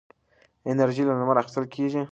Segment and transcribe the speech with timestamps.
[0.71, 2.01] انرژي له لمره اخېستل کېږي.